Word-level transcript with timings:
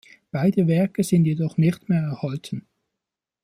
Beide 0.31 0.67
Werke 0.67 1.03
sind 1.03 1.25
jedoch 1.25 1.57
nicht 1.57 1.87
mehr 1.87 2.01
erhalten. 2.01 2.65